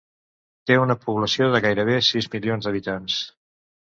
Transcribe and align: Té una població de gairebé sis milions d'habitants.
Té 0.69 0.77
una 0.83 0.95
població 1.03 1.49
de 1.55 1.61
gairebé 1.67 1.99
sis 2.11 2.31
milions 2.37 2.69
d'habitants. 2.69 3.21